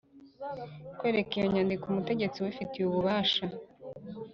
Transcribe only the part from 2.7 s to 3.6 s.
ububasha